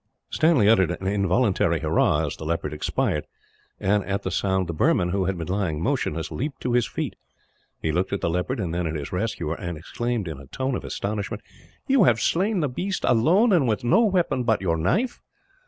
Stanley 0.31 0.67
uttered 0.67 0.89
an 0.89 1.05
involuntary 1.05 1.81
hurrah 1.81 2.25
as 2.25 2.35
the 2.35 2.43
leopard 2.43 2.73
expired; 2.73 3.27
and 3.79 4.03
at 4.05 4.23
the 4.23 4.31
sound 4.31 4.65
the 4.65 4.73
Burman, 4.73 5.09
who 5.09 5.25
had 5.25 5.37
been 5.37 5.47
lying 5.47 5.79
motionless, 5.79 6.31
leapt 6.31 6.59
to 6.61 6.73
his 6.73 6.87
feet. 6.87 7.15
He 7.79 7.91
looked 7.91 8.11
at 8.11 8.19
the 8.21 8.27
leopard, 8.31 8.59
and 8.59 8.73
then 8.73 8.87
at 8.87 8.95
his 8.95 9.11
rescuer, 9.11 9.53
and 9.53 9.77
exclaimed 9.77 10.27
in 10.27 10.39
a 10.39 10.47
tone 10.47 10.73
of 10.73 10.83
astonishment: 10.83 11.43
"You 11.85 12.05
have 12.05 12.19
slain 12.19 12.61
the 12.61 12.67
beast 12.67 13.05
alone, 13.07 13.53
and 13.53 13.67
with 13.67 13.83
no 13.83 14.03
weapon 14.03 14.41
but 14.43 14.59
your 14.59 14.75
knife!" 14.75 15.21